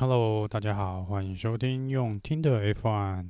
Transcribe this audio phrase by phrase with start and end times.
[0.00, 3.28] Hello，大家好，欢迎收听用听的 F1。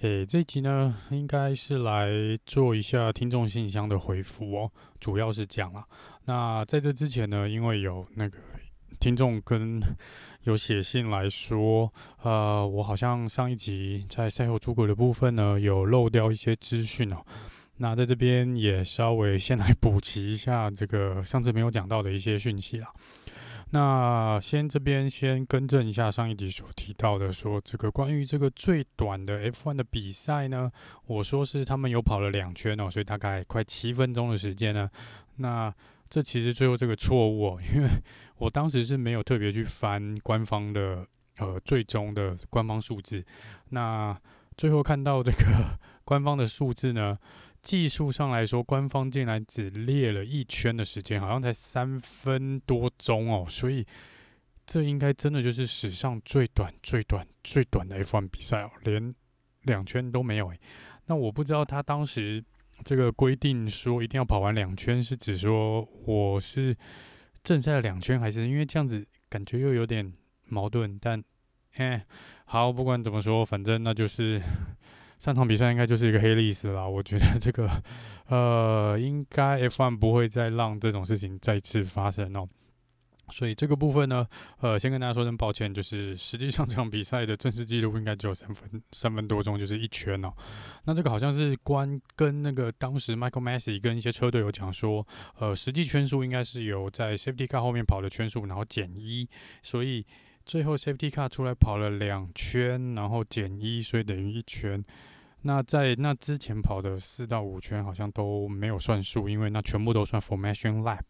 [0.00, 2.10] 诶，这集呢，应该是来
[2.44, 5.86] 做一下听众信箱的回复哦，主要是这样啦。
[6.24, 8.40] 那在这之前呢，因为有那个
[8.98, 9.80] 听众跟
[10.42, 11.88] 有写信来说，
[12.24, 17.24] 呃，我好像上一集在赛后诸葛的部分呢，有漏掉一些资讯哦。
[17.76, 22.92] 那在这边也稍微先来补齐一下这个上次没有讲到的一些讯息啦。
[23.72, 30.70] 那先这边先更正一下上一集所提到的，说这个关于这个最短的 F1 的比赛呢，
[31.06, 34.90] 我说是他们有跑了两圈哦，所以大概快七分钟的时间呢。
[35.36, 35.72] 那
[36.08, 37.88] 这其实最后这个错误哦，因为
[38.38, 41.06] 我当时是没有特别去翻官方的
[41.38, 43.24] 呃最终的官方数字，
[43.68, 44.18] 那
[44.56, 47.16] 最后看到这个 官方的数字呢。
[47.62, 53.86] 技术上来说，官方竟然只列了一圈的时间，好像才三分多钟哦，所以
[54.66, 59.14] 这应该真的就是史上最短、最短、最短的 F1 比赛哦，连
[59.62, 60.60] 两圈都没有诶。
[61.06, 62.42] 那我不知道他当时
[62.84, 66.74] 这个规定说一定要跑完两圈，是指说我是
[67.42, 70.10] 正赛的两圈，还是因为这样子感觉又有点
[70.44, 70.98] 矛盾？
[70.98, 71.22] 但
[71.74, 72.06] 哎，
[72.46, 74.40] 好，不管怎么说，反正那就是。
[75.20, 77.70] 上场比赛应该就是一个黑历史啦，我觉得这个，
[78.28, 82.48] 呃，应该 F1 不会再让这种事情再次发生哦。
[83.32, 84.26] 所以这个部分呢，
[84.60, 90.32] 呃，先跟大家说声抱歉，就是实际上这场比赛的正式记录应该只有三分三分多钟，就是一圈哦。
[90.84, 95.06] 那这个好像是关跟那个当时 Michael Massy 跟一些车队有讲说，
[95.38, 99.28] 呃，实际圈数应该是有在 Safety Car 后面跑的圈数，然后减一，
[99.62, 100.04] 所以
[100.44, 104.82] 最后 Safety Car 出来跑了两圈，然后减一，所以等于一圈。
[105.42, 111.04] 那在那之前跑的四到五圈好像都没有算数，因为那全部都算 formation lap。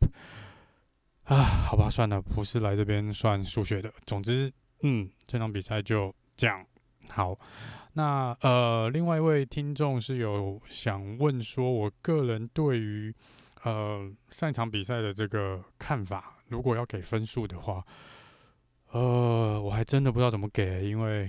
[1.25, 3.93] 啊，好吧，算了，不是来这边算数学的。
[4.07, 6.65] 总之，嗯，这场比赛就这样。
[7.09, 7.39] 好，
[7.93, 13.15] 那呃，另外一位听众是有想问说，我个人对于
[13.65, 17.85] 呃上一场比赛的这个看法，如果要给分数的话，
[18.91, 21.29] 呃，我还真的不知道怎么给，因为。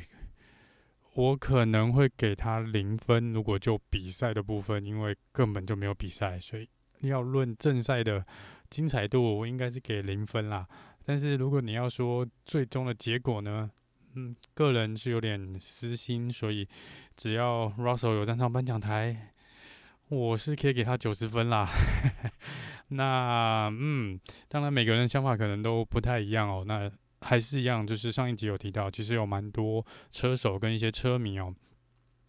[1.14, 6.68] 我可能会给他零分，如果就比赛的部分，因为根本就没有比赛，所以
[7.02, 8.26] 要论正赛的
[8.70, 10.66] 精彩度，我应该是给零分啦。
[11.04, 13.70] 但是如果你要说最终的结果呢，
[14.16, 16.68] 嗯，个人是有点私心，所以
[17.16, 19.34] 只要 Russell 有站上颁奖台，
[20.08, 21.68] 我是可以给他九十分啦。
[22.90, 26.64] 那嗯，当然每个人想法可能都不太一样哦。
[26.68, 26.92] 那
[27.24, 31.54] 还是一样，就是上一集有提到，其实有蛮多车手跟一些车迷哦，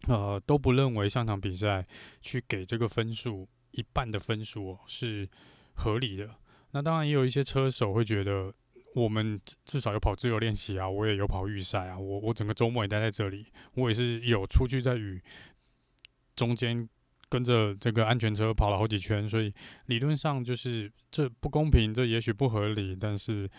[0.07, 1.85] 呃，都不认为上场比赛
[2.21, 5.27] 去给这个分数一半的分数哦，是
[5.73, 6.29] 合理的。
[6.71, 8.53] 那当然也有一些车手会觉得，
[8.95, 15.19] 我们至少有跑自由练习啊，我也有跑预赛啊，我我整个周末也待在这里，我也是有出去在雨
[16.35, 16.87] 中间
[17.29, 19.51] 跟着这个安全车跑了好几圈，所以
[19.87, 23.49] 理论上就是这不公平，这也许不合理，但是。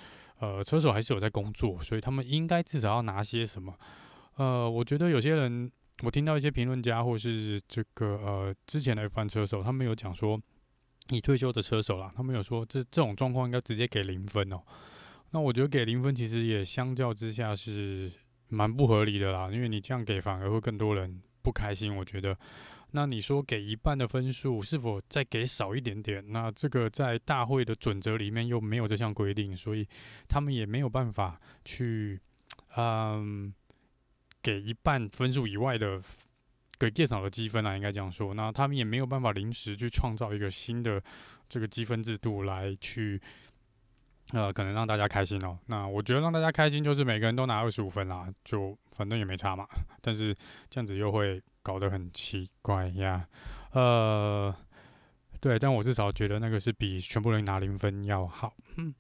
[0.41, 3.75] 呃，车手还是有在工作，所以他们应该至少要拿些什么。
[4.37, 5.71] 呃，我觉得有些人，
[6.03, 10.41] 我听到一些评论家或是这个呃之前的 F1 车手，他们有讲说，
[11.11, 14.61] 已退休的车手啦，他们有说这这种状况应该直接给零分哦。
[15.31, 18.11] 那我觉得给零分其实也相较之下是
[18.49, 22.37] 蛮不合理的啦，因为你这样给反而会更多人不开心，我觉得。
[22.97, 26.25] 那你说给一半的分数，是否再给少一点点？
[26.28, 29.84] 那这个在大会的准则里面又没有这项规定，所以
[30.28, 32.21] 他们也没有办法去，
[32.77, 33.53] 嗯，
[34.41, 36.00] 给一半分数以外的
[36.78, 38.33] 给更少的积分啊，应该这样说。
[38.33, 41.03] 那他们也没有办法临时去创造一个新的
[41.49, 43.21] 这个积分制度来去，
[44.31, 45.59] 呃，可能让大家开心哦。
[45.66, 49.66] 那我觉得让大家开心就是每个人都拿二十五分啦，就反正也没差嘛。
[50.00, 50.33] 但是
[50.71, 51.43] 这样子又会。
[51.65, 53.27] 搞得很奇怪呀，
[53.73, 54.55] 呃，
[55.41, 58.53] 对，但我至少觉得那个是比全部人拿零分要好。
[58.77, 58.95] 嗯，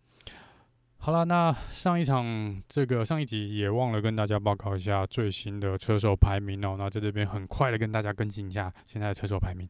[0.96, 6.76] 好了，那上一场这个上一集也忘了跟大家报告一下最新的车手排名哦。
[6.78, 9.68] 那在这边很快的跟大家更新一下现在的车手排名。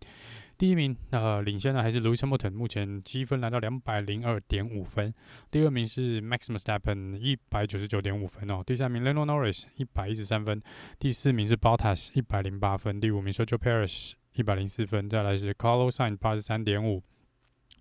[0.57, 5.13] 第一名，呃，领先的还是 Lewis Hamilton，目前积分来到两百零二点五分。
[5.51, 8.63] 第二名是 Max Verstappen，一百九十九点五分哦。
[8.65, 10.63] 第三名 Lando Norris，一百一十三分。
[10.99, 13.01] 第四名是 Bottas，一百零八分。
[13.01, 15.11] 第五名 Sergio p a r i s 一百零四分。
[15.11, 17.03] 再来是 Carlos Sainz，八十三点五。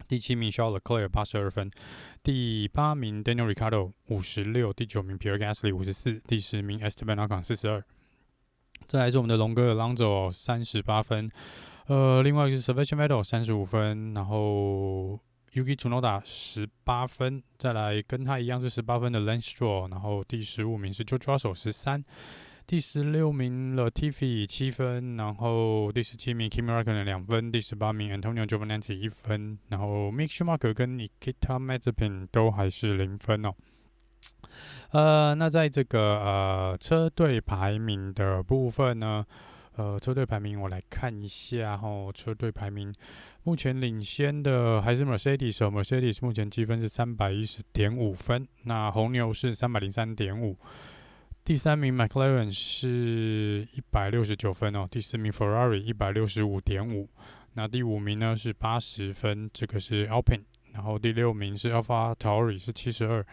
[0.07, 1.69] 第七名 Charles Leclerc，八十二分。
[2.23, 4.73] 第八名 Daniel Ricciardo，五十六。
[4.73, 6.19] 第九名 Pierre Gasly，五十四。
[6.25, 7.83] 第十名 Esteban Ocon，四十二。
[8.87, 11.31] 再来是我们的龙哥 Alonso，三十八分。
[11.87, 15.19] 呃，另外就是 Sebastian Vettel 三十五分，然后
[15.53, 22.03] Yuki Tsunoda 十八分，再来跟他一样是十八分的 Lance Stroll，然后第十五名是 George Russell 十三，
[22.65, 33.53] 第十六名 Latifi 七分，然后第十七名 Kimi Räikkönen 两分，第十八名 Antonio Giovinazzi 一分，然后 Mick Schumacher 跟 Nikita Mazepin 都还是零分哦。
[34.91, 39.25] 呃，那在这个呃车队排名的部分呢？
[39.75, 42.93] 呃，车队排名我来看一下哈，车队排名
[43.41, 50.55] 目前领先的还是 Mercedes，Mercedes 目前积分是三百一十点五分，那红牛是三百零三点五，
[51.43, 57.09] 第三名 McLaren 是一百六十九分哦，第四名 Ferrari 一百六十五点五，
[57.53, 63.25] 那第五名呢是八十分，这个是 Alpine，然后第六名是 AlphaTauri 是七十二。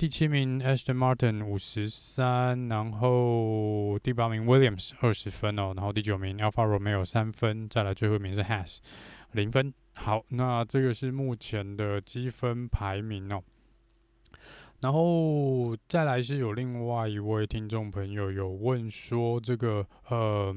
[0.00, 8.78] 第七名 Aston Martin 五十三，然后第八名 Williams 二十分哦，然后第九名 Alfa Romeo 三分，再来最后一名是 Has
[9.32, 9.74] 零分。
[9.96, 13.42] 好，那这个是目前的积分排名哦。
[14.80, 20.56] 然后再来是有另外一位听众朋友有问说，这个呃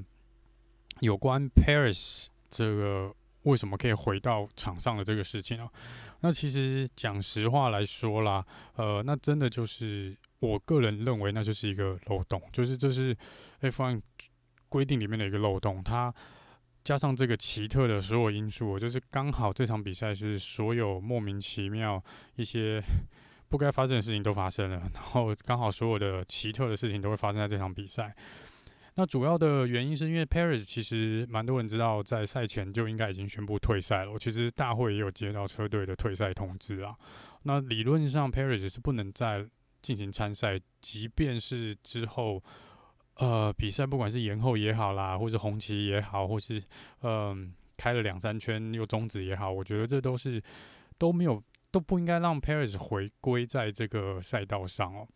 [1.01, 5.69] 有关 Paris 这个为什么可以回到场上的这个事情哦。
[6.23, 8.45] 那其实讲实话来说啦，
[8.77, 13.13] 呃，那真的就是我个人认为，那就是一个漏洞，就是这是
[13.59, 14.01] F1
[14.69, 15.83] 规定里面的一个漏洞。
[15.83, 16.13] 它
[16.81, 22.01] 加上这个奇特的所有因素，就是刚好这场比赛是所有莫名其妙
[22.37, 22.81] 一些
[23.49, 28.15] 不该发生的事情都发生了，然后刚好所有的奇特的事情都会发生在这场比赛。
[28.95, 34.17] 那主要的原因是因为 Perez 其实蛮多人知道，在赛前就应该已经宣布退赛了。
[34.19, 36.95] 其实大会也有接到车队的退赛通知啊。
[37.43, 39.45] 那理论上 Perez 是不能再
[39.81, 42.41] 进行参赛，即便是之后
[43.15, 46.61] 呃比赛不管是延后也好啦，或是红旗也好，或是
[47.01, 50.41] 嗯、开了两三圈又终止也好，我觉得这都是
[50.99, 55.07] 都没有都不应该让 Perez 回归在这个赛道上哦。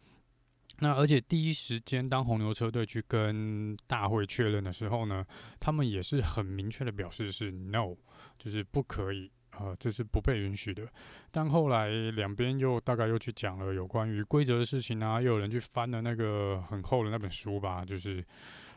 [0.79, 5.25] 那而且第一时间，当红牛车队去跟大会确认的时候呢，
[5.59, 7.95] 他们也是很明确的表示是 no，
[8.37, 10.83] 就是不可以，啊，这是不被允许的。
[11.31, 18.23] 但后来两边又大概又去讲了有关于规则的事情啊，又有人去翻了那个很厚的那本书吧，就是。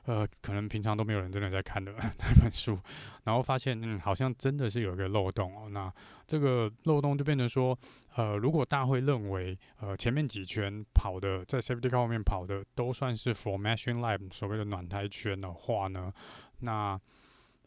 [0.04, 2.78] 呃，可能平常都没有人真的在看的 那本书，
[3.24, 5.68] 然后发现，嗯，好像真的是有一个漏洞哦。
[5.70, 5.92] 那
[6.26, 7.78] 这个漏洞就变成说，
[8.16, 16.12] 呃，如果大会认为，呃，前面几圈跑的在 Safety Car 后面跑的都算是 Formation Lap 所谓的暖胎圈的话呢，
[16.60, 17.00] 那。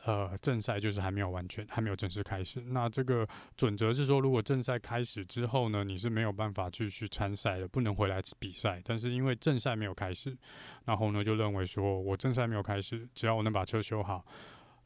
[0.06, 2.60] 呃，正赛就是还没有完全，还没有正式开始。
[2.60, 8.82] 那这个准则是说，如果正赛开始之后呢，你是没有办法继续参赛的，不能回来比赛。
[8.84, 10.38] 但是因为正赛没有开始，
[10.84, 14.26] 然后呢就认为说，我正赛没有开始，只要我能把车修好，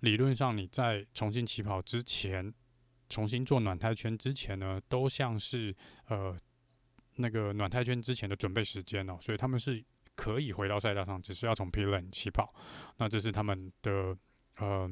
[0.01, 2.53] 理论上你在重新起跑之前，
[3.09, 5.75] 重新做暖胎圈之前呢，都像是
[6.09, 6.37] 呃
[7.15, 12.53] 那个暖胎圈之前的准备时间哦，所以他们是可以回到赛道上，只是要从 pit lane 起跑。
[12.97, 14.15] 那这是他们的
[14.57, 14.87] 呃。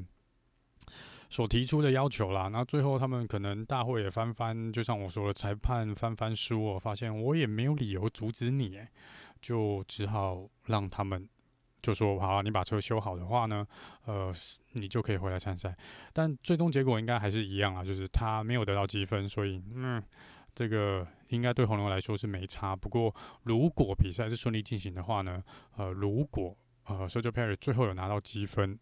[1.28, 8.80] 所提出的要求啦，那最后他们可能大会也翻翻，就像我说的，裁判翻翻书，我发现我也没有理由阻止你，
[9.42, 11.28] 就只好让他们
[11.82, 13.68] 就说好，你把车修好的话呢，
[14.06, 14.32] 呃，
[14.74, 15.76] 你就可以回来参赛。
[16.14, 20.02] 但最终结果应该还是一样啊，就是他没有得到积分，所以嗯，
[20.54, 22.76] 这个应该对红牛来说是没差。
[22.76, 23.14] 不过
[23.44, 25.44] 如果比赛是顺利进行的话呢，
[25.76, 28.80] 呃，如果呃，Sergio Perez 最后有拿到积分。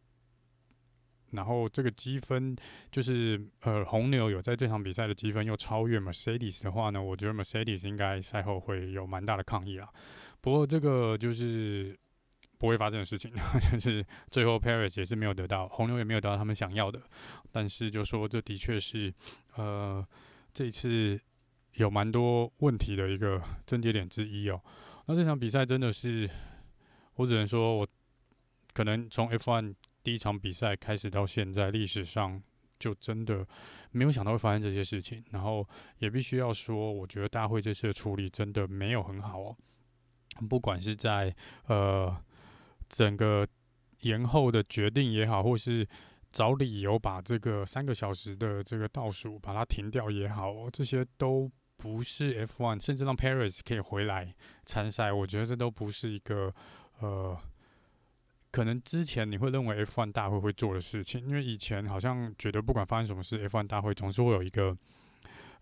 [1.34, 2.56] 然后这个积分
[2.92, 9.90] 就是呃，红牛有在这场比赛的积分又超越 Mercedes 的话呢，我觉得 Mercedes 应该赛后会有蛮大的抗议啊。
[10.42, 11.98] 不过这个就是
[12.58, 13.32] 不会发生的事情，
[13.72, 17.02] 就是最后 Perez 也是没有得到，红牛也没有得到他们想要的。
[17.52, 19.13] 但是就说这的确是
[19.56, 20.06] 呃，
[20.54, 21.20] 这一次
[21.75, 24.62] 有蛮多问题的一个 症结点之一哦。
[25.08, 26.30] 那这场比赛真的是，
[27.16, 27.88] 我只能说我
[28.74, 29.74] 可能从 F1。
[30.03, 32.41] 第一场比赛开始到现在，历史上
[32.77, 33.48] 就真的
[33.91, 35.24] 没有想到会发生这些事情。
[35.31, 35.65] 然后
[36.00, 39.55] 也必须要说，我觉得大会这次的处理真的没有很好哦。
[40.50, 41.33] 不管是在
[41.67, 42.13] 呃
[42.89, 43.48] 整个
[44.01, 45.88] 延后的决定也好，或是
[46.29, 56.53] 找理由把这个三个小时的这个倒数把它停掉也好哦，这些都不是 F1，甚至让 Paris 可以回来参赛，我觉得这都不是一个
[57.00, 57.38] 呃。
[58.53, 64.77] 可能之前你会认为 F1 大会会做的事情，因为以前好像觉得不管发生什么事，F1 大会总是会有一个，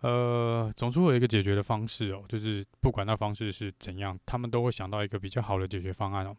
[0.01, 6.35] 呃，总是会有一个解决的方式哦，就是不管那方式是怎样，他们都会想到一个比较好的解决方案哦。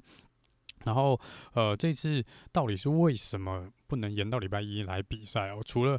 [0.84, 1.18] 然后，
[1.54, 5.62] 呃，这次到底是为什么不能延到礼拜一来比赛哦？
[5.64, 5.98] 除了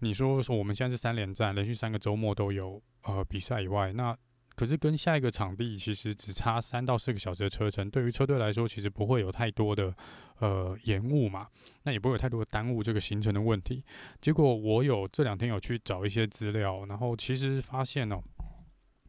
[0.00, 4.16] 你说说我们现在是三连战，连续三个周末都有呃比赛以外，那
[4.54, 9.94] 可是跟下一个场地其实只差三到四个小时的车程，对于车队来说，其实不会有太多的
[10.38, 11.48] 呃延误嘛，
[11.82, 13.82] 那也不会有太多的耽误这个行程的问题。
[14.20, 18.22] 结果我有这两天有去找一些资料，然后其实发现哦。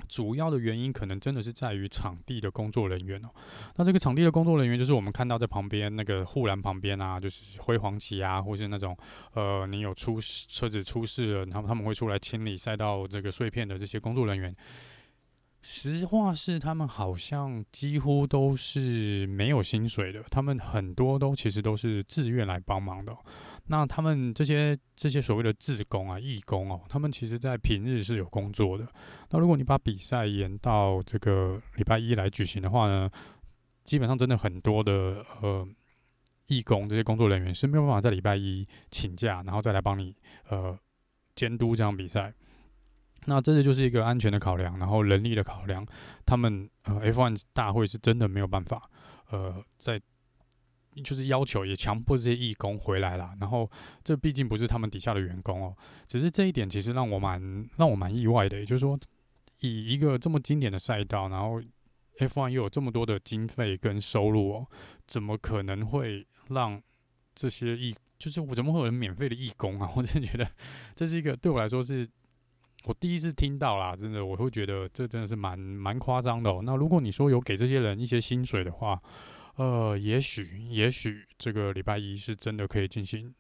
[0.08, 3.30] 主要的原因可能真的是在于场地的工作人员哦。
[3.78, 8.96] 那这个场地的工作人员就是我们看到在旁边那个护栏旁边啊，就是辉煌旗啊，或是那种
[9.34, 14.56] 呃，你有出车子出事了，然后他们会出来清理赛道这个碎片的这些工作人员。
[15.68, 23.12] 实话是，他们好像几乎都是没有薪水的，他们很多都其实都是自愿来帮忙的。
[23.66, 28.88] 那他们这些这些所谓的志工啊、义工哦，他们其实在平日是有工作的。
[29.32, 33.10] 那如果你把比赛延到这个礼拜一来举行的话呢，
[33.84, 35.68] 基本上真的很多的呃
[36.46, 40.16] 义工这些工作人员是没有办法在礼拜一请假，然后再来帮你
[40.50, 40.78] 呃
[41.34, 42.32] 监督这场比赛。
[43.28, 45.86] 那真的就是一个安全的考量，然后人力的考量，
[46.26, 48.88] 他们呃 F1 大会是真的没有办法，
[49.32, 50.00] 呃，在
[51.04, 53.36] 就是要求也强迫这些义工回来啦。
[53.40, 53.70] 然后
[54.04, 55.76] 这毕竟不是他们底下的员工哦，
[56.08, 58.98] 只是这一点其实让我蛮让我蛮意外的，也就是说，
[59.62, 61.60] 以一个这么经典的赛道，然后
[62.20, 64.68] F1 又有这么多的经费跟收入哦，
[65.08, 66.80] 怎么可能会让
[67.34, 69.92] 这些义就是我怎么会有人免费的义工啊？
[69.98, 70.48] 我真的觉得
[70.96, 72.08] 这是一个对我来说是。
[72.86, 76.62] 我第一次听到啦，真的，我会觉得这真的是蛮蛮夸张的哦。
[76.64, 79.02] 那如果你说有给这些人一些薪水的话，
[79.56, 83.34] 呃，也许也许这个礼拜一是真的可以进行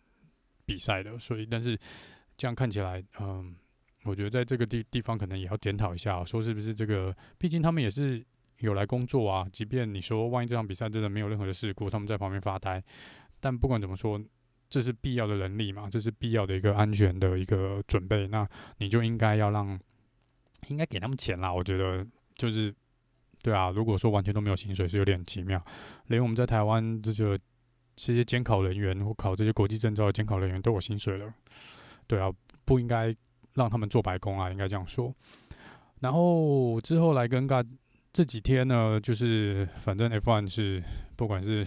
[0.65, 1.17] 比赛的。
[1.19, 1.77] 所以，但是
[2.35, 3.55] 这样看起来，嗯，
[4.03, 8.25] 我觉得在这个地地方可能也要检讨一下，说是不是这个，毕竟他们也是
[8.61, 9.47] 有来工作啊。
[9.51, 12.83] 即便你说万一这场比赛真的没有任何的事故，他们在旁边发呆，
[13.39, 14.19] 但不管怎么说。
[14.67, 15.87] 这是必要的能力嘛？
[15.89, 18.27] 这是必要的一个安全的一个准备。
[18.27, 19.79] 那你就应该要让，
[20.67, 21.53] 应该给他们钱啦。
[21.53, 22.05] 我觉得
[22.35, 22.73] 就是，
[23.41, 23.69] 对啊。
[23.69, 25.63] 如果说完全都没有薪水，是有点奇妙。
[26.07, 27.37] 连我们在台湾这些
[27.95, 31.33] 这些监考人员或考这些国际证照的监考人员都有薪水了，
[32.07, 32.29] 对啊，
[32.65, 33.15] 不应该
[33.53, 35.13] 让他们做白工啊，应该这样说。
[36.01, 37.69] 然后之后来跟大家
[38.11, 40.83] 这几天呢，就是反正 F1 是
[41.15, 41.65] 不管是。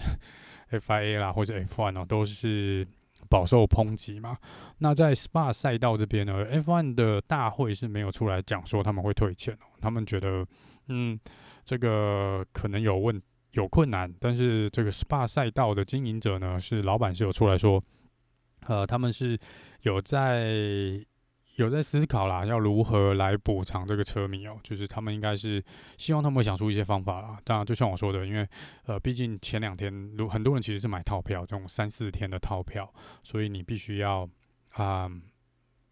[0.70, 2.86] FIA 啦，或者 F1 哦，都是
[3.28, 4.36] 饱受抨击嘛。
[4.78, 9.66] 那在 SPA 赛道这边呢，F1 的大会是没有出来讲说他们会退钱哦。
[9.80, 10.46] 他们觉得，
[10.88, 11.18] 嗯，
[11.64, 13.20] 这个可能有问
[13.52, 17.82] 有困难，但是这个 SPA 赛道的经营者呢，是老板是有出来说，
[18.66, 19.38] 呃，他们是
[19.82, 21.04] 有在。
[21.58, 25.60] 有在思考啦，要如何来补偿这个车迷哦、就是他们应该是
[25.96, 27.36] 希望他们会想出一些方法啦。
[27.44, 28.48] 当然，就像我说的，因为
[28.84, 32.88] 呃，毕竟前两天如很多人其实是买套票，这种三四天的套票，
[33.24, 34.28] 所以你必须要
[34.74, 35.10] 啊、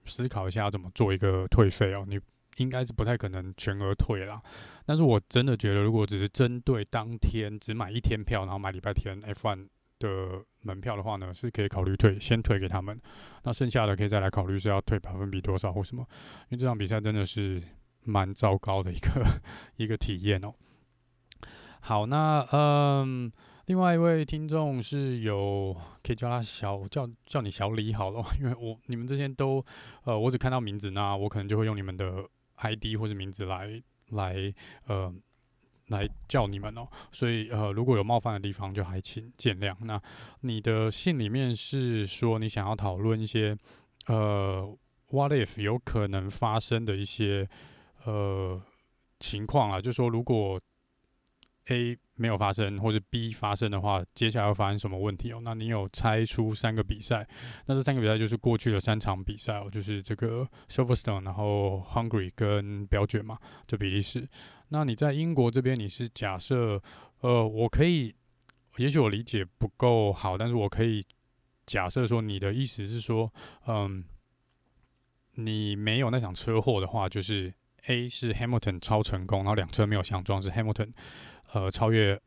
[0.05, 2.17] 思考一下要怎么做一个退费哦、你
[2.59, 4.41] 应该是不太可能全额退啦。
[4.85, 9.67] 但是我真的觉得，如果只是针对当天只买一天票，然后买礼拜天 F1。
[9.99, 13.01] 的门票的话呢，是可以考虑退，先退给他们。
[13.45, 16.07] 那剩下的可以再来考虑是要退百分比多少或什么。
[16.45, 17.63] 因为这场比赛真的是
[18.03, 19.25] 蛮糟糕的一个
[19.77, 20.53] 一个体验哦。
[21.81, 23.31] 好，那嗯，
[23.67, 29.65] 另外一位听众是有可以叫他小叫叫你小李好了，因为我你们这些都
[30.05, 32.25] 呃，我只看到名字，那我可能就会用你们的
[32.57, 34.53] ID 或者名字来来
[34.87, 35.15] 呃。
[35.89, 39.75] 来叫你们哦，所以呃，如果有冒犯的地方，就还请见谅。
[39.81, 40.01] 那
[40.41, 43.57] 你的信里面是说你想要讨论一些
[44.07, 44.77] 呃
[45.11, 47.49] ，what if 有可能发生的一些
[48.05, 48.61] 呃
[49.21, 50.61] 情况啊，就说如果
[51.69, 55.41] A 没有发生，或者 B 发生的话，接下来会发生什么问题哦？
[55.43, 57.27] 那你有猜出三个比赛？
[57.67, 64.29] 那这三个比赛就是过去的三场比赛哦，就是这个 Silverstone，然后 Hungry 跟标卷嘛，这比利时。
[64.69, 66.83] 那你在英国这边，你是假设，
[67.21, 68.15] 呃，我可以，
[68.79, 71.05] 也许我理解不够好，但是我可以
[71.67, 73.33] 假设说，你的意思是说，
[73.67, 74.05] 嗯，
[75.35, 77.53] 你没有那场车祸的话，就是
[77.87, 80.93] A 是 Hamilton 超成功，然后两车没有相撞，是 Hamilton
[81.53, 82.21] 呃超越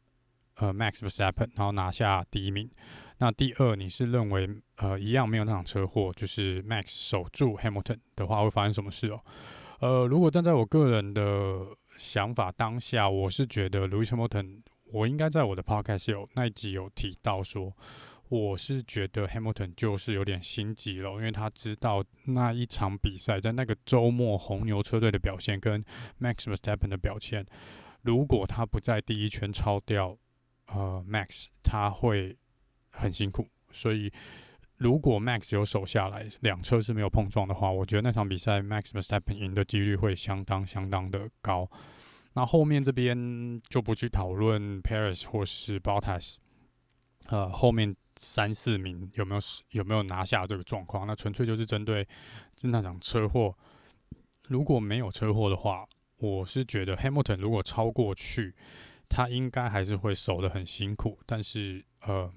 [0.55, 2.69] 呃 Max Verstappen，然后拿下第一名。
[3.17, 9.21] 那第二，你是认为呃一样没有那场车祸，就是 Max 守住 Hamilton 的话，会发生什么事哦？
[9.81, 11.59] 呃，如果站在我个人的
[11.97, 17.73] 想法当下，我是觉得 Lewis Hamilton，我应该在我的 podcast 有那一集有提到说，
[18.29, 25.83] 我是觉得 Hamilton 就是有点心急了，因为他知道那一场比赛在那个周末红牛车队的表现跟
[26.21, 27.45] Max Verstappen 的表现，
[28.03, 30.15] 如果他不在第一圈超掉
[30.67, 32.37] 呃 Max，他会
[32.91, 34.11] 很辛苦，所以
[34.77, 41.69] 如果 Max 有守下来，两车是没有碰撞的话，我觉得那场比赛 Max Verstappen 赢的几率会相当相当的高。
[42.33, 46.35] 那后面这边就不去讨论 Perez 或是 Bottas，
[47.29, 51.07] 呃，后面三四名有没有有没有拿下这个状况？
[51.07, 52.07] 那纯粹就是针对
[52.61, 53.55] 那场车祸。
[54.47, 58.53] 如果没有车祸的话，我是觉得 Hamilton 如果超过去，
[59.07, 61.19] 他应该还是会守得很辛苦。
[61.25, 62.31] 但是呃。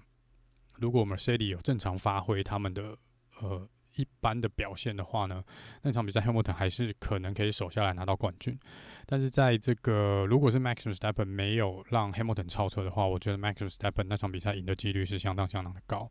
[0.78, 2.96] 如果 Mercedes 有正常发挥他们的
[3.40, 5.42] 呃一般的表现的话呢，
[5.82, 8.58] 那场比赛 Hamilton 还是可能可以守下来拿到冠军。
[9.06, 16.10] 但是在这个如果是 Max Verstappen 没有让 Hamilton 超车的话，我觉得 Max Verstappen 那场比赛赢的几率是相当相当的高。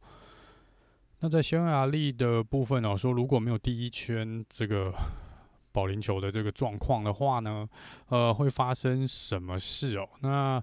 [1.20, 4.92] 那在匈牙利的部分呢，说如果没有第一圈这个
[5.72, 7.68] 保龄球的这个状况的话呢，
[8.08, 10.10] 呃，会发生什么事哦？
[10.22, 10.62] 那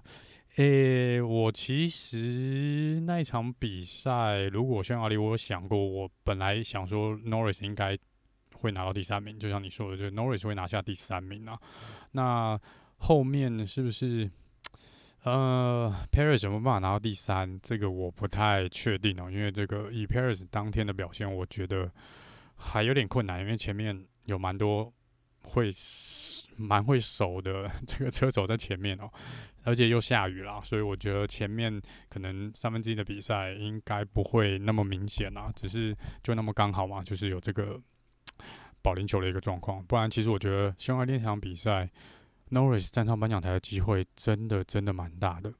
[0.59, 7.97] 诶、我其实那一场比赛，如果匈牙利，我有想过，我本来想说 Norris 应该
[8.55, 11.57] 会拿到第三名，就像你说的，就 Norris 会拿下第三名啊。
[12.11, 12.59] 那
[12.97, 14.29] 后面是不是
[15.23, 17.57] 呃 Perez 有没有办法拿到第三？
[17.61, 21.89] 这个我不太确定哦，因为这个以 Perez 当天的表现，我觉得
[22.57, 24.93] 还有点困难，因为前面有蛮多
[25.43, 25.69] 会
[26.57, 29.09] 蛮会守的这个车手在前面哦。
[29.63, 37.79] 而且又下雨了，所以我觉得前面可能三分之一的比赛应该不会那么明显啊，只是就那么刚好嘛，就是有这个
[38.81, 39.83] 保龄球的一个状况。
[39.83, 41.89] 不然，其实我觉得匈牙利那场比赛
[42.51, 45.53] ，Norris 站上颁奖台的机会真的真的蛮大的。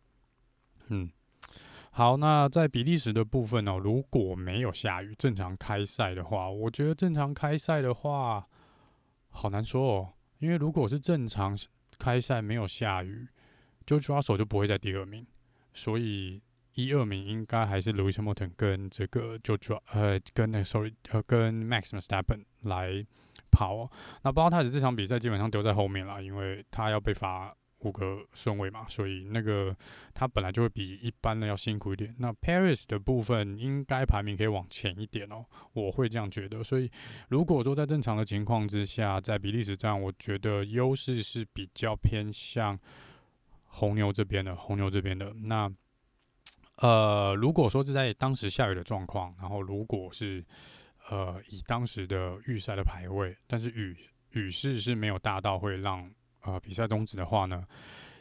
[0.88, 1.12] 嗯，
[1.92, 8.48] 好，那在比利时的部分呢，如果没有下雨，正常开赛的话，我觉得正常开赛的话
[9.30, 11.56] 好难说哦，因为如果是正常
[12.00, 13.28] 开赛没有下雨。
[13.90, 15.26] 就抓手就不会在第二名，
[15.74, 16.40] 所以
[16.76, 22.70] 一二名应该还是 Lewis Hamilton 跟这个就抓呃跟那 sorry 呃跟 Max m e s t a p p e n
[22.70, 23.04] 来
[23.50, 23.92] 跑哦。
[24.22, 29.76] 那包括他的这场比赛基本上丢在后面了，因为他要被罚五个顺位嘛，所以那个
[30.14, 32.14] 他本来就会比一般的要辛苦一点。
[32.20, 36.64] 那 Paris 的部分应该排名可以往前一点哦，我会这样觉得。
[36.64, 36.92] 所以
[37.30, 42.80] 如果说在正常的情况之下，在比利时站，我觉得优势是比较偏向。
[43.72, 45.72] 红牛这边的红牛这边的那，
[46.78, 50.44] 呃，如果说是在当时下雨的状况，然后如果是
[51.10, 53.96] 呃以当时的预赛的排位，但是雨
[54.32, 57.64] 雨势是没有大到会让呃比赛终止的话呢，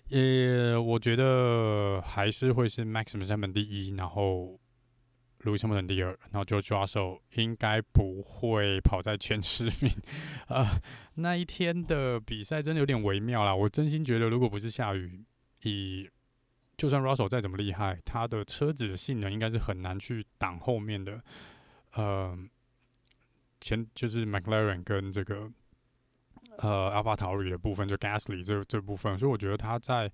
[0.09, 4.61] 也我觉得还是会是 Maximus 他们第一，然后
[5.41, 9.93] Lewis Hamilton 第二，然后就抓手应该不会跑在前十名。
[10.49, 10.67] 呃，
[11.15, 15.25] 那一天的比赛真的有点微妙啦，我真心觉得如果不是下雨。
[15.62, 16.09] 以
[16.77, 21.23] 就算 Russell 再怎么厉害，他的车子的性能应该是很难去挡后面的，
[21.94, 22.38] 呃，
[23.61, 25.51] 前就是 McLaren 跟这个
[26.59, 30.12] 呃 AlphaTauri 的部分，就 Gasly 这这部分，所以我觉得他在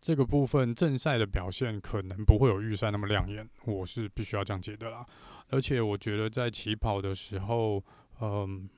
[0.00, 5.06] 这个部分正赛的表现可能不会有预赛那么亮眼，我是必须要这样觉得啦。
[5.48, 7.82] 而且我觉得在起跑的时候，
[8.20, 8.68] 嗯。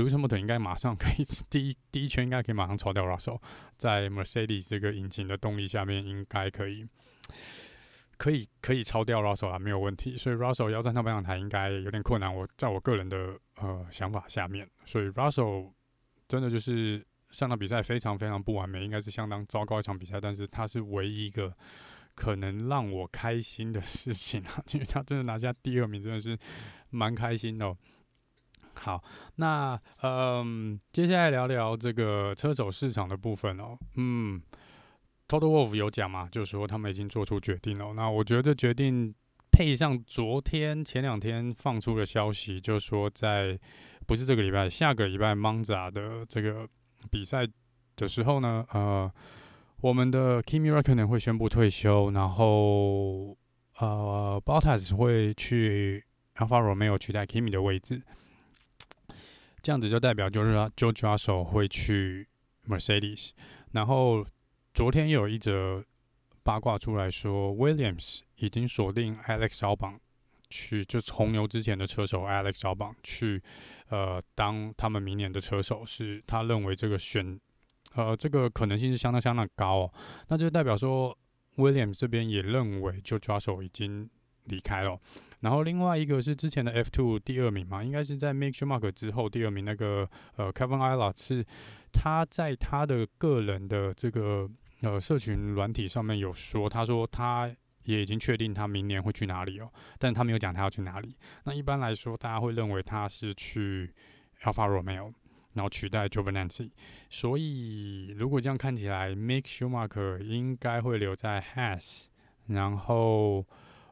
[0.00, 3.40] Lewis Hamilton 应该马上可以 第一第一圈应该可以马上超掉 Russell，
[3.76, 6.86] 在 Mercedes 这个引擎的动力下面应该可以
[8.16, 10.16] 可以可以超掉 Russell 啊，没有问题。
[10.16, 12.34] 所以 Russell 要站上颁奖台应该有点困难。
[12.34, 15.72] 我在我个人的呃想法下面，所以 Russell
[16.28, 20.20] 真的就是上场比赛非常非常不完美，应该是相当糟糕一场比赛。
[20.20, 21.54] 但是他是唯一一个
[22.14, 26.38] 可能让我开心的事情啊， 因为他真的拿下第二名，真的是
[26.90, 27.74] 蛮开心的。
[28.74, 29.02] 好，
[29.36, 33.76] 那嗯，接下来聊聊这个车手市场的部分哦。
[33.96, 34.40] 嗯
[35.28, 37.92] ，Toto Wolf 有讲嘛，就是说他们已经做出决定了。
[37.94, 39.14] 那我觉得决定
[39.50, 43.58] 配上昨天前两天放出的消息，就是说在
[44.06, 46.66] 不是这个礼拜，下个礼拜 Monza 的这个
[47.10, 47.46] 比赛
[47.96, 49.12] 的时候呢，呃，
[49.82, 53.36] 我们的 Kimi Räikkönen 会宣布退休，然后
[53.78, 56.02] 呃，Bottas 会去
[56.36, 58.02] Alfa Romeo 取代 Kimi 的位置。
[59.62, 62.28] 这样子就代表就是说，George Russell 会去
[62.66, 63.30] Mercedes。
[63.72, 64.26] 然后
[64.74, 65.84] 昨天有一则
[66.42, 69.98] 八卦出来说，Williams 已经锁定 Alex Albon
[70.48, 73.42] 去，就是红牛之前的车手 Alex Albon 去，
[73.88, 77.38] 呃，当他们明年的车手，是他认为这个选，
[77.94, 79.94] 呃，这个可能性是相当相当高哦。
[80.28, 81.16] 那就代表说
[81.56, 84.10] ，Williams 这边也认为 George Russell 已经
[84.50, 84.98] 离开了。
[85.40, 91.42] 然后另外一个是之前的 F2 第二名嘛，应该是在 Mick Schumacher 之后第二名那个呃 Kevin Ayala 是
[91.90, 94.46] 他在他的个人的这个
[94.82, 97.50] 呃社群软体上面有说，他说他
[97.84, 101.16] 也已经确定他明年会去哪里哦，但他没有讲他要去哪里。
[101.44, 103.90] 那一般来说，大家会认为他是去
[104.42, 105.10] Alfa Romeo，
[105.54, 106.70] 然后取代 Giovinazzi。
[107.08, 112.08] 所以如果这样看起来，Mick Schumacher 应该会留在 Has，
[112.46, 113.46] 然后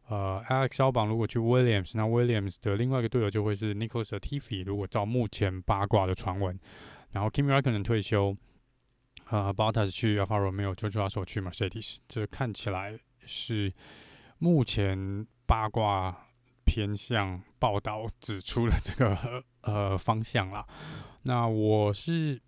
[0.09, 4.64] 呃，Alex Albon 如果去 Williams，那 Williams 的另外一个队友就会是 Nicholas Latifi。
[4.64, 6.59] 如果照目前八卦的传闻，
[7.12, 8.37] 然后 Kimi Räikkönen 退休，
[9.27, 12.99] 呃，Bottas 去 Alfa Romeo，George Russell 去 Mercedes，这看起来。
[13.31, 13.71] 是
[14.38, 16.29] 目前八卦
[16.64, 20.66] 偏向报道指出了这个呃方向啦。
[21.25, 22.40] 那我是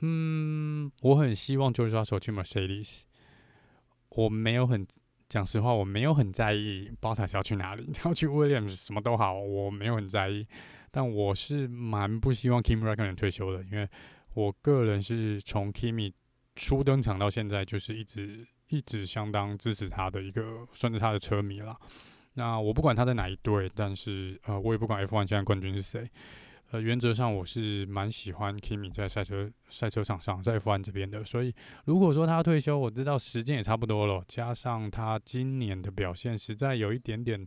[0.00, 3.02] 嗯，我很希望就是说手去 Mercedes，
[4.08, 4.84] 我没有很
[5.28, 10.46] 讲实话，我没有很在意 Bottas 要去哪里， 要去 Williams 什么都好，我没有很在意。
[10.90, 13.88] 但我是蛮不希望 Kimi Räikkönen 退休的，因为
[14.34, 16.12] 我个人是从 Kimi
[16.56, 18.46] 初登场到现在就是一直。
[18.70, 21.74] 一直相当支持他的一个，算是他的车迷啦。
[22.34, 26.06] 那我不管他在哪一队，但是呃，我也不管 F1 现在冠军是谁。
[26.70, 31.24] 呃，原则上我是蛮喜欢 Kimi 在赛车赛车场上，在 F1 这边的。
[31.24, 31.54] 所以
[31.84, 37.46] 如果说他退休，我知道时间也差不多了，加上他今年的表现实在有一点点，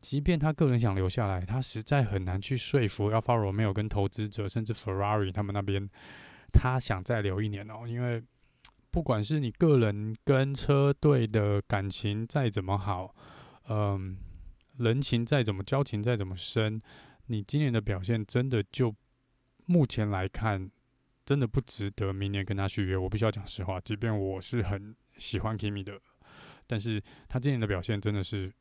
[0.00, 5.88] 即便他个人想留下来，他实在很难去说服 Alfa Romeo 跟投资者，甚至 Ferrari 他们那边，
[6.52, 8.22] 他想再留一年哦，因为。
[8.88, 13.14] 不管是你个人跟车队的感情再怎么好，
[13.68, 14.16] 嗯，
[14.78, 16.80] 人情再怎么交情再怎么深，
[17.26, 18.94] 你今年的表现真的就
[19.66, 20.70] 目前来看，
[21.24, 22.96] 真的不值得明年跟他续约。
[22.96, 26.00] 我必须要讲实话，即便我是很喜欢 Kimi 的，
[26.66, 28.52] 但是他今年的表现真的是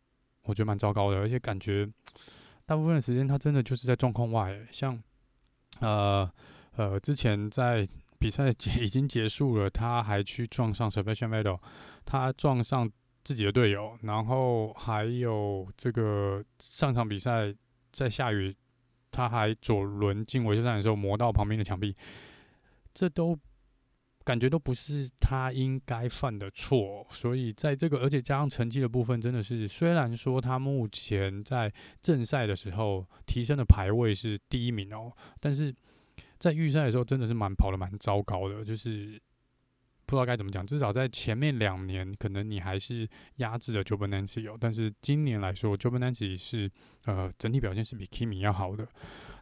[0.44, 1.88] 我觉得蛮糟糕的，而且感觉
[2.66, 5.02] 大部分的时间他真的就是在状况外，像
[5.80, 6.32] 呃
[6.76, 7.88] 呃之前在。
[8.18, 11.60] 比赛结已经结束了，他还去撞上 Sebastian Vettel，
[12.06, 12.90] 他撞上
[13.24, 17.54] 自己的队友，然后还有这个上场比赛
[17.96, 18.54] 在下雨，
[19.10, 21.96] 他还左轮进维修站的时候磨到旁边的墙壁，
[22.94, 23.40] 这都
[24.24, 35.74] 感觉都不是他应该犯的错，所以在这个而且加上成绩的部分，真的是虽然说他目前在正赛的时候提升的排位是第一名哦，但是。
[36.38, 39.20] 在预赛的时候，真的是蛮跑得蛮糟糕的，就是
[40.06, 40.66] 不知道该怎么讲。
[40.66, 46.70] 至少在前面两年，可能你还是压制了 Giovinazzi 哦，但是今年来说 Giovinazzi 是
[47.06, 48.88] 呃整体表现是比 Kimi 要好的。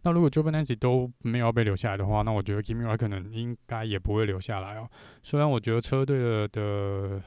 [0.04, 4.90] 那如果 Giovinazzi 都没有被留下来的话，那我觉得 Kimi 可能应该也不会留下来哦。
[5.24, 7.22] 虽然我觉得车队的的。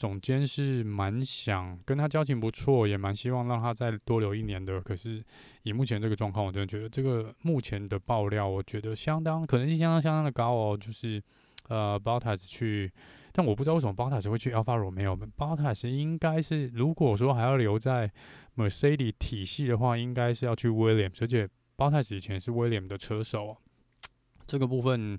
[0.00, 4.80] 总监是蛮想跟他交情不错，也蛮希望让他再多留一年的。
[4.80, 5.22] 可是
[5.64, 10.74] 以目前这个状况，我真的觉得这个目前的爆料，我觉得相当可能性相当相当的高哦。
[10.74, 11.22] 就是
[11.70, 12.92] 呃，Bottas 去，
[13.32, 15.18] 但我不知道为什么 Bottas 会去 Alfa Romeo。
[15.38, 18.12] Bottas 应该是如果说还要留在
[18.56, 23.56] Mercedes 体系的话，应该是要去 Williams，而且 Bottas 以前是 Williams 的车手，
[24.46, 25.18] 这个部分。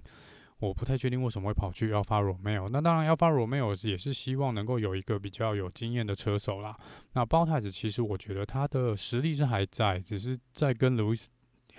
[0.61, 2.69] 我不太确定为什么会跑去 Alfa Romeo。
[2.69, 6.77] 那当然，Alfa Romeo 也是希望能够有一个比较有经验的车手啦。
[7.13, 11.25] 那 Bottas 其实我觉得他的实力是还在，只是在跟 Lewis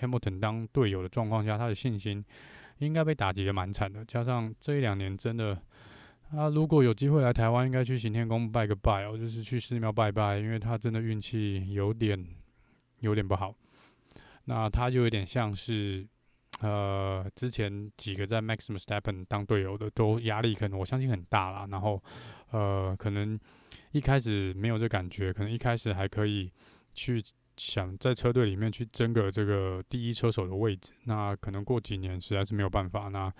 [0.00, 2.24] Hamilton 当队友的状况下，他的信心
[2.86, 4.04] 应该被打击得蛮惨的。
[4.04, 5.60] 加上这一两年真的，
[6.30, 12.26] 他如果有机会来台湾，应该去行天宫拜个拜哦，就是去寺庙拜拜，因为他真的运气有点
[13.00, 13.54] 有点不好。
[14.44, 16.06] 那他就有点像是。
[16.60, 21.66] 呃，之前几个在 Max Verstappen 当队友的，都压力可能我相信很大啦。
[21.68, 22.00] 然后，
[22.52, 23.36] 呃，可能
[23.90, 26.52] 一开始没有这感觉，可能一开始还可以
[26.94, 27.20] 去
[27.64, 30.92] 想在车队里面去争个这个第一车手的位置。
[31.04, 33.08] 那可能过几年实在是没有办法。
[33.08, 33.32] 那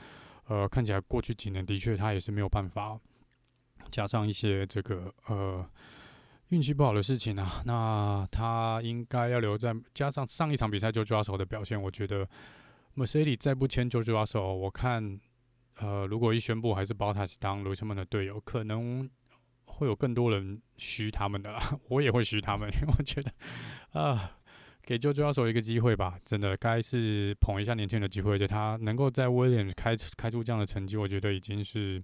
[0.47, 2.99] 呃，看起来过去几年的确他也是没有办法，
[3.91, 5.69] 加上一些这个呃
[6.49, 7.63] 运气不好的事情啊。
[7.65, 12.29] 那他应该要留在，加上上一场比赛就抓手的表现，我觉得。
[12.95, 15.19] Mercedes 再不签就抓手我看，
[15.79, 19.09] 呃，如果一宣布还是 Bottas 当卢森堡的队友，可能
[19.83, 21.53] 会有更多人嘘他们的。
[21.91, 24.39] 我也会嘘他们，因为我觉得，啊、
[24.83, 28.39] 给 George Russell 一个机会吧，真的该是捧一下年轻人的机会。
[28.39, 32.03] 就他能够在 Williams 开开出这样的成绩，我觉得已经是，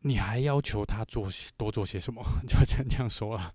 [0.00, 2.22] 你还要求他做多做些什么？
[2.48, 3.54] 就这样说了。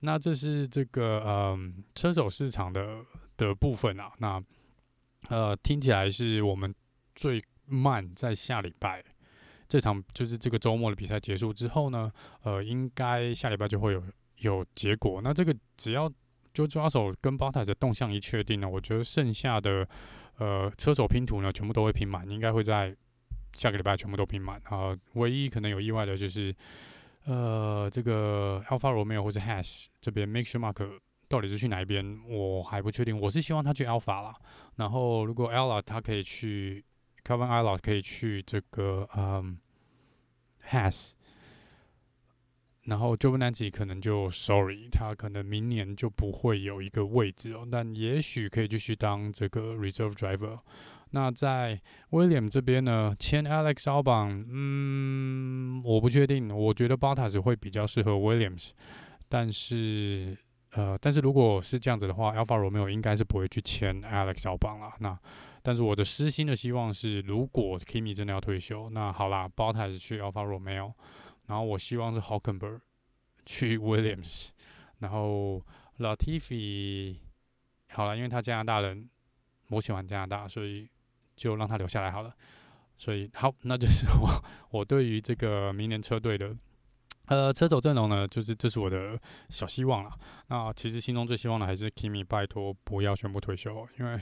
[0.00, 3.04] 那这是这个嗯、车手市场的
[3.36, 4.42] 的部分啊，那。
[5.28, 6.74] 呃，听起来是我们
[7.14, 9.04] 最慢在下礼拜
[9.70, 14.02] 这场，就是这个周末的比赛结束之后呢，呃，应该下礼拜就会有
[14.38, 15.20] 有结果。
[15.22, 16.12] 那这个只要
[16.52, 19.88] 就抓手跟 b o t a 的动向一确定呢，我觉得剩下的
[20.38, 22.94] 呃车手拼图呢，全部都会拼满，应该会在
[23.54, 24.94] 下个礼拜全部都拼满啊。
[25.14, 26.54] 唯一可能有意外的就是。
[27.26, 33.16] 呃，这个 Alfa Romeo 或者 Hash 这边 Make sure Mark 到底是去哪一边，我还不确定。
[33.20, 34.34] 我是希望他去 Alpha 啦，
[34.76, 36.82] 然后如果 Ella 他可以去
[37.24, 39.58] Kevin Ayala 可以去这个嗯
[40.68, 41.12] Has，。
[42.84, 50.58] 然后 Giovinazzi 可能就 sorry，他可能明年就不会有一个位置哦，但也许可以继续当这个 reserve driver。
[51.12, 51.80] 那在
[52.10, 58.70] William 这边呢，签 Alex Albon，嗯，我不确定，我觉得 Bottas 会比较适合 Williams，
[59.28, 60.36] 但是
[60.72, 64.94] 呃，但是如果是这样子的话，Alpha Romeo 应该是不会去签 Alex Albon 啦。
[65.00, 65.18] 那
[65.62, 70.92] 但是我的私心的希望是，如果 Kimi 真的要退休，那好啦，Bottas 去 Alfa Romeo。
[71.46, 72.80] 然后我希望是 Hulkenberg
[73.44, 74.50] 去 Williams，
[75.00, 75.60] 然后
[75.98, 77.16] Latifi
[77.90, 79.10] 好了，因为他加拿大人，
[79.70, 80.88] 我喜欢加拿大，所以
[81.34, 82.32] 就让他留下来好了。
[82.96, 84.28] 所以好，那就是我
[84.70, 86.56] 我对于这个明年车队的
[87.26, 90.12] 呃车手阵容呢，就是这是我的小希望了。
[90.46, 94.20] 那其实心中最希望的还是 Kimi，拜托不要宣布退休，因为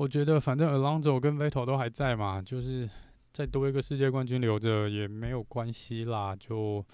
[0.00, 2.88] 我觉得反正 Alonso 跟 Vettel 都还在嘛，就是。
[3.32, 6.84] 再多一个世界冠军留着也没有关系啦，就，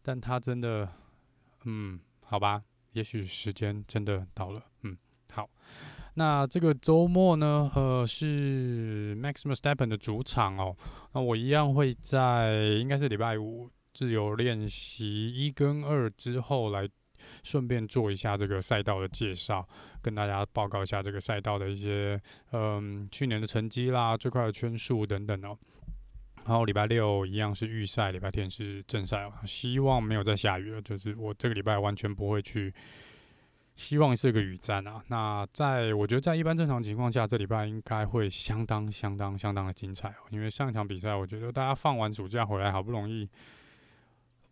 [0.00, 0.88] 但他真的，
[1.64, 2.62] 嗯，好吧，
[2.92, 4.96] 也许时间真的到了，嗯，
[5.30, 5.46] 好，
[6.14, 10.74] 那这个周末呢，呃，是 Max Verstappen 的主场哦，
[11.12, 16.88] 那我一样会在应该是礼拜五自由练习一跟二之后来。
[17.42, 19.66] 顺便做一下这个赛道的介绍，
[20.02, 22.20] 跟大家报告一下这个赛道的一些
[22.52, 25.56] 嗯去年的成绩啦，最快的圈数等等哦。
[26.46, 29.32] 然后礼拜六一样是预赛，礼拜天是正赛哦。
[29.46, 32.70] 希望没有再下雨了，就是我这个礼拜完全不会去，
[33.76, 35.02] 希望是个雨战啊。
[35.08, 40.28] 那在我觉得在一般正常情况下，这礼拜应该会相当相当相当的精彩哦。
[40.28, 43.26] 因为上一场比赛，我觉得大家放完暑假回来，好不容易。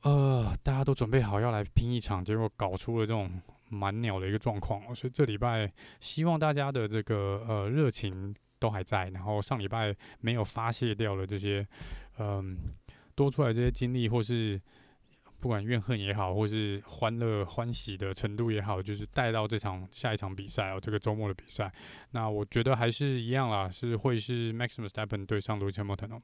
[0.03, 11.67] 呃，大家都准备好要来拼一场，结果搞出了这种蛮鸟的一个状况，所以这礼拜希望大家的这个呃热情都还在，然后上礼拜没有发泄掉的这些，
[12.19, 12.57] 嗯、
[13.15, 14.61] 多出来这些经历，或是
[15.41, 21.73] 不管怨恨也好，或是欢乐欢喜的程度也好，就是带到这场下一场比赛哦，这个周末的比赛，
[22.11, 26.23] 那我觉得还是一样啦，是会是 Max Verstappen 对上 Lewis Hamilton 哦。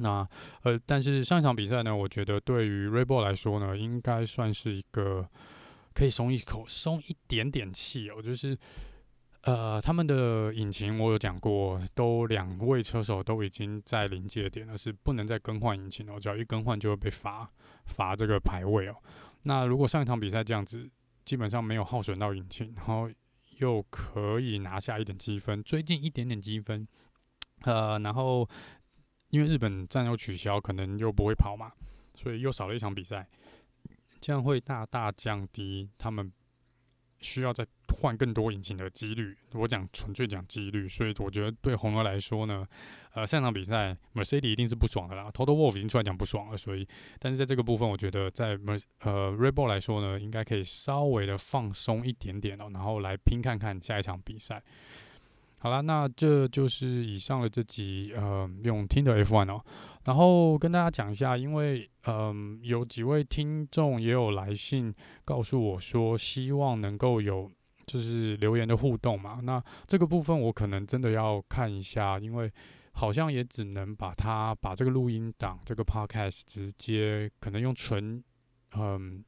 [0.00, 0.26] 那
[0.62, 5.28] 呃，但是上一场比赛呢，我觉得对于 Rebel 来说呢，应该算是一个
[5.92, 8.22] 可以松一口、松一点点气哦。
[8.22, 8.56] 就是
[9.42, 16.18] 呃，他们的引擎我有讲过，都两位车手都已经在临界点了，是不能再更换引擎了。
[16.18, 17.50] 只要一更换，就会被罚
[17.84, 18.96] 罚这个排位哦。
[19.42, 20.88] 那如果上一场比赛这样子，
[21.26, 23.10] 基本上没有耗损到引擎，然后
[23.58, 26.88] 又可以拿下一点积分，追进一点点积分，
[27.64, 28.48] 呃，然后。
[29.30, 31.72] 因为日本站又取消，可能又不会跑嘛，
[32.14, 33.26] 所以又少了一场比赛，
[34.20, 36.30] 这样会大大降低他们
[37.20, 37.66] 需要再
[38.00, 39.36] 换更多引擎的几率。
[39.52, 42.66] 我讲纯粹讲几率，所以我觉得对红牛来说呢，
[43.12, 45.30] 呃，上场比赛 Mercedes 一定是不爽的啦。
[45.30, 46.86] Toto Wolff 已经出来讲不爽了，所以，
[47.18, 54.62] 但是在这个部分，我觉得在 Mer 呃 r e b o l 来说呢，应该可以稍微的放松一点点哦，然后来拼看看下一场比赛。
[55.62, 59.62] 好了，那这就是以上的这集呃，用听的 F1 哦，
[60.04, 67.50] 然后跟大家讲一下，因为嗯、有几位听众也有来信告诉我说，希望能够有
[67.86, 69.38] 就是留言的互动嘛。
[69.42, 72.50] 那这个部分我可能真的要看一下，因为
[72.92, 78.24] 好像也只能把它把这个录音档这个 podcast 直接可能用纯
[78.76, 79.22] 嗯。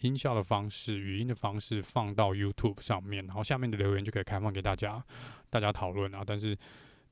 [0.00, 5.02] 音效的方式、语音的方式放到 YouTube 上面，然后下面的留言就可以开放给大家，
[5.50, 6.22] 大家讨论啊。
[6.26, 6.56] 但是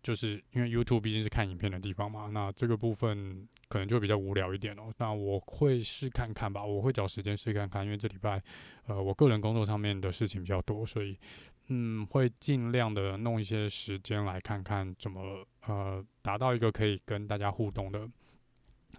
[0.02, 4.92] 就是因为 YouTube 毕竟是看影片的地方嘛，那这个部分可能就比较无聊一点哦。
[4.98, 8.42] 那我会试看看吧，我会找时间试看看，因为这礼拜
[8.86, 11.16] 呃我个人工作上面的事情比较多，所以
[11.68, 18.08] 嗯会尽量的弄一些时间来看看怎么呃达到一个可以跟大家互动的。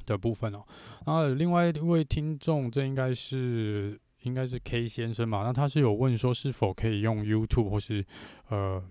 [0.05, 0.63] 的部分哦，
[1.05, 5.43] 然后另外一位听众，这应该是应该是 K 先生嘛？
[5.43, 8.05] 那他是有问说，是否可以用 YouTube 或是
[8.49, 8.83] 呃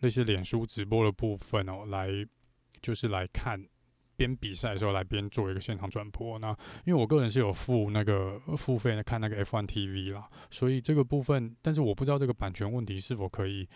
[0.00, 2.08] 那些脸书直播的部分哦，来
[2.82, 3.62] 就是来看
[4.16, 6.38] 边比赛的时候来边做一个现场转播。
[6.38, 6.48] 那
[6.84, 13.68] 因为我个人是有付那个付费的看那个 F1 TV 啦，所以这个部分，但是我不知道这个版权问题是否可以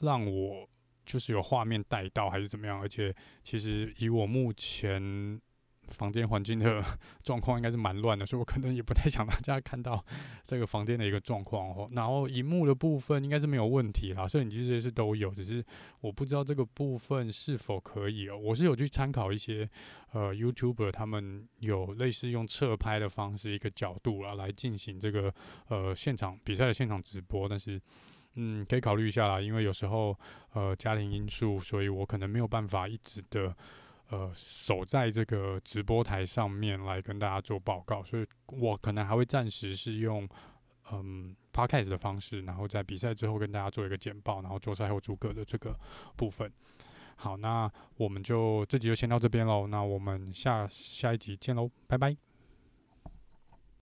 [0.00, 0.68] 让我
[1.04, 2.80] 就是有画面带到还是怎么样。
[2.80, 5.40] 而且其实以我目前
[5.88, 6.82] 房间环境的
[7.22, 10.04] 状况应该是蛮乱的，所以我可能也不太想大家看到
[10.42, 11.86] 这个房间的一个状况哦。
[11.92, 15.64] 然后荧幕的部分应该是没有问题啦，摄影机这些是都有，只是
[16.00, 18.36] 我不知道这个部分是否可以哦。
[18.36, 19.68] 我是有去参考一些
[20.12, 25.32] 呃 YouTuber 他们有类似用侧拍的方式一个角度啊来进行这个
[25.68, 27.80] 呃现场比赛的现场直播，但是
[28.34, 30.18] 嗯可以考虑一下啦，因为有时候
[30.52, 33.54] 呃家庭因素，所以我可能没有办法一直的。
[34.10, 40.28] 呃，守在这个直播台上面来跟大家做报告，所以我可能还会暂时是用
[40.92, 45.74] 嗯 Podcast 的方式，然后在比赛之后跟大家做一个简报，然后做赛后诸葛的这个
[46.16, 46.52] 部分。
[47.16, 52.33] 好，那我们就这集就先到这边喽，那我们下下一集见喽，拜拜。